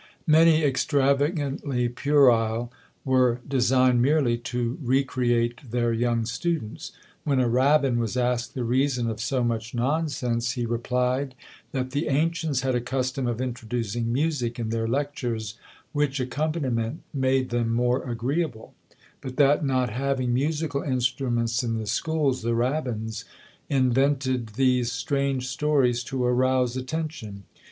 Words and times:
Many 0.25 0.63
extravagantly 0.63 1.87
puerile 1.87 2.71
were 3.05 3.39
designed 3.47 4.01
merely 4.01 4.35
to 4.35 4.79
recreate 4.81 5.61
their 5.69 5.93
young 5.93 6.25
students. 6.25 6.91
When 7.23 7.39
a 7.39 7.47
rabbin 7.47 7.99
was 7.99 8.17
asked 8.17 8.55
the 8.55 8.63
reason 8.63 9.07
of 9.07 9.19
so 9.19 9.43
much 9.43 9.75
nonsense, 9.75 10.53
he 10.53 10.65
replied 10.65 11.35
that 11.71 11.91
the 11.91 12.07
ancients 12.07 12.61
had 12.61 12.73
a 12.73 12.81
custom 12.81 13.27
of 13.27 13.39
introducing 13.39 14.11
music 14.11 14.57
in 14.57 14.69
their 14.69 14.87
lectures, 14.87 15.53
which 15.91 16.19
accompaniment 16.19 17.03
made 17.13 17.51
them 17.51 17.71
more 17.71 18.01
agreeable; 18.09 18.73
but 19.21 19.35
that 19.37 19.63
not 19.63 19.91
having 19.91 20.33
musical 20.33 20.81
instruments 20.81 21.63
in 21.63 21.77
the 21.77 21.85
schools, 21.85 22.41
the 22.41 22.55
rabbins 22.55 23.23
invented 23.69 24.55
these 24.57 24.91
strange 24.91 25.47
stories 25.47 26.03
to 26.05 26.25
arouse 26.25 26.75
attention. 26.75 27.43